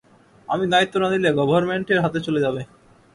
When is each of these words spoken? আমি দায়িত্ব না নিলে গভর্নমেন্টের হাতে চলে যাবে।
আমি 0.47 0.65
দায়িত্ব 0.73 0.95
না 1.01 1.07
নিলে 1.13 1.29
গভর্নমেন্টের 1.39 2.01
হাতে 2.03 2.19
চলে 2.25 2.43
যাবে। 2.45 2.61